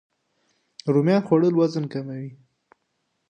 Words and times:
د 0.83 0.85
رومیانو 0.95 1.25
خوړل 1.27 1.53
وزن 1.57 1.85
کموي 1.93 2.27